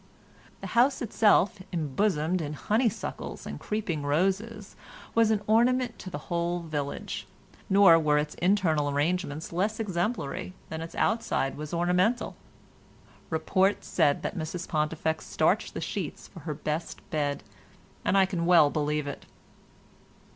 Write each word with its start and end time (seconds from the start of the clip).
The 0.61 0.67
house 0.73 1.03
itself, 1.03 1.61
embosomed 1.71 2.41
in 2.41 2.53
honeysuckles 2.53 3.45
and 3.45 3.59
creeping 3.59 4.01
roses, 4.01 4.75
was 5.13 5.29
an 5.29 5.43
ornament 5.45 5.99
to 5.99 6.09
the 6.09 6.17
whole 6.25 6.61
village, 6.61 7.27
nor 7.69 7.99
were 7.99 8.17
its 8.17 8.33
internal 8.41 8.89
arrangements 8.89 9.53
less 9.53 9.79
exemplary 9.79 10.53
than 10.69 10.81
its 10.81 10.95
outside 10.95 11.55
was 11.55 11.71
ornamental. 11.71 12.35
Report 13.29 13.83
said 13.83 14.23
that 14.23 14.35
Mrs 14.35 14.67
Pontifex 14.67 15.27
starched 15.27 15.75
the 15.75 15.81
sheets 15.81 16.27
for 16.27 16.39
her 16.49 16.55
best 16.55 17.07
bed, 17.11 17.43
and 18.03 18.17
I 18.17 18.25
can 18.25 18.47
well 18.47 18.71
believe 18.71 19.05
it. 19.05 19.27